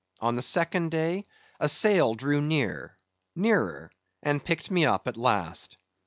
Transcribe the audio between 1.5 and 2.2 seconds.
a sail